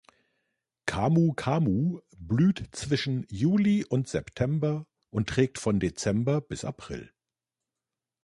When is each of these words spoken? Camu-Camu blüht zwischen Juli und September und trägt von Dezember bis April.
Camu-Camu 0.87 2.01
blüht 2.17 2.69
zwischen 2.75 3.27
Juli 3.29 3.85
und 3.85 4.07
September 4.07 4.87
und 5.11 5.29
trägt 5.29 5.59
von 5.59 5.79
Dezember 5.79 6.41
bis 6.41 6.65
April. 6.65 7.13